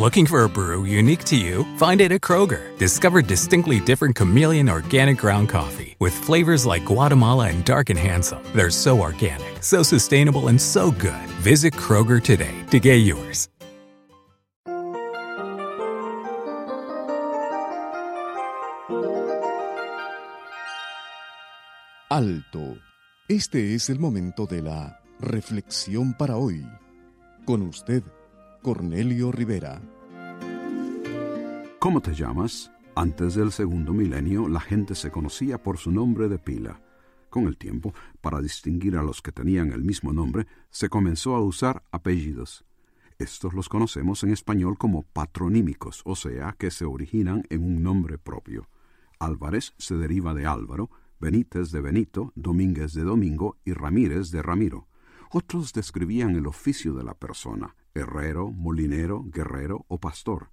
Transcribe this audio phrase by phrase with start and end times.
[0.00, 1.66] Looking for a brew unique to you?
[1.76, 2.62] Find it at Kroger.
[2.78, 8.42] Discover distinctly different chameleon organic ground coffee with flavors like Guatemala and Dark and Handsome.
[8.54, 11.28] They're so organic, so sustainable, and so good.
[11.42, 13.50] Visit Kroger today to get yours.
[22.10, 22.78] Alto.
[23.28, 26.64] Este es el momento de la reflexión para hoy.
[27.44, 28.02] Con usted,
[28.62, 29.80] Cornelio Rivera.
[31.78, 32.70] ¿Cómo te llamas?
[32.94, 36.82] Antes del segundo milenio, la gente se conocía por su nombre de pila.
[37.30, 41.40] Con el tiempo, para distinguir a los que tenían el mismo nombre, se comenzó a
[41.40, 42.66] usar apellidos.
[43.18, 48.18] Estos los conocemos en español como patronímicos, o sea, que se originan en un nombre
[48.18, 48.68] propio.
[49.18, 54.86] Álvarez se deriva de Álvaro, Benítez de Benito, Domínguez de Domingo y Ramírez de Ramiro.
[55.30, 60.50] Otros describían el oficio de la persona, herrero, molinero, guerrero o pastor.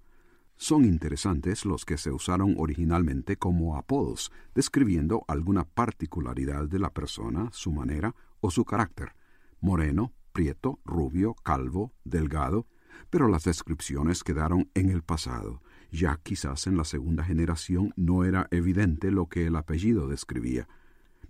[0.56, 7.48] Son interesantes los que se usaron originalmente como apodos, describiendo alguna particularidad de la persona,
[7.52, 9.14] su manera o su carácter.
[9.60, 12.66] Moreno, prieto, rubio, calvo, delgado,
[13.10, 15.62] pero las descripciones quedaron en el pasado.
[15.92, 20.68] Ya quizás en la segunda generación no era evidente lo que el apellido describía.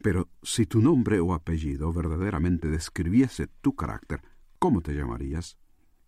[0.02, 4.22] Pero si tu nombre o apellido verdaderamente describiese tu carácter,
[4.58, 5.58] ¿cómo te llamarías?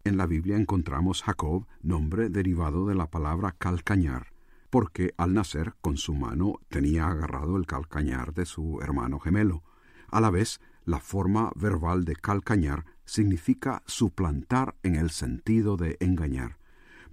[0.03, 4.33] En la Biblia encontramos Jacob, nombre derivado de la palabra calcañar,
[4.71, 9.63] porque al nacer con su mano tenía agarrado el calcañar de su hermano gemelo.
[10.09, 16.57] A la vez, la forma verbal de calcañar significa suplantar en el sentido de engañar.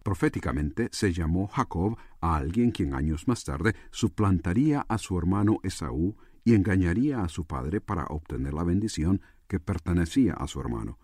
[0.02, 6.16] Proféticamente se llamó Jacob a alguien quien años más tarde suplantaría a su hermano Esaú
[6.46, 10.98] y engañaría a su padre para obtener la bendición que pertenecía a su hermano.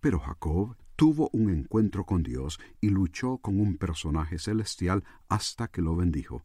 [0.00, 5.80] Pero Jacob tuvo un encuentro con Dios y luchó con un personaje celestial hasta que
[5.80, 6.44] lo bendijo.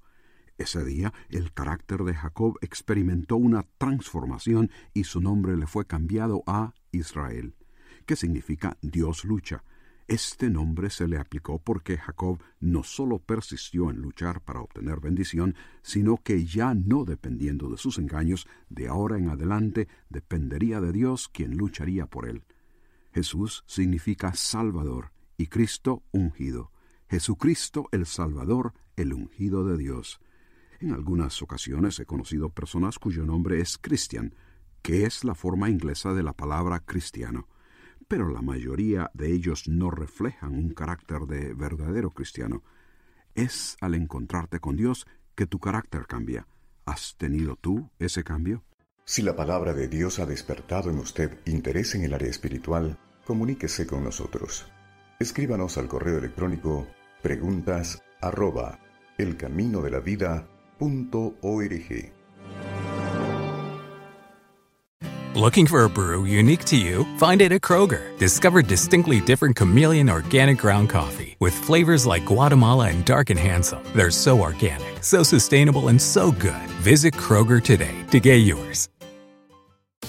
[0.60, 6.44] Ese día el carácter de Jacob experimentó una transformación y su nombre le fue cambiado
[6.46, 7.56] a Israel,
[8.06, 9.64] que significa Dios lucha.
[10.08, 15.56] Este nombre se le aplicó porque Jacob no solo persistió en luchar para obtener bendición,
[15.82, 21.28] sino que ya no dependiendo de sus engaños, de ahora en adelante dependería de Dios
[21.28, 22.44] quien lucharía por él.
[23.14, 26.72] Jesús significa Salvador y Cristo ungido.
[27.10, 30.20] Jesucristo el Salvador, el ungido de Dios.
[30.80, 34.36] En algunas ocasiones he conocido personas cuyo nombre es Christian,
[34.82, 37.48] que es la forma inglesa de la palabra cristiano
[38.08, 42.64] pero la mayoría de ellos no reflejan un carácter de verdadero cristiano.
[43.36, 46.48] Es al encontrarte con Dios que tu carácter cambia.
[46.86, 48.64] ¿Has tenido tú ese cambio?
[49.06, 53.86] Si la palabra de Dios ha despertado en usted interés en el área espiritual, comuníquese
[53.86, 54.66] con nosotros.
[55.20, 56.88] Escríbanos al correo electrónico
[57.22, 58.80] preguntas arroba
[59.18, 62.14] elcaminodelavida.org.
[65.36, 67.06] Looking for a brew unique to you?
[67.18, 68.16] Find it at Kroger.
[68.20, 73.82] Discover distinctly different chameleon organic ground coffee with flavors like Guatemala and Dark and Handsome.
[73.96, 76.70] They're so organic, so sustainable, and so good.
[76.84, 78.90] Visit Kroger today to get yours.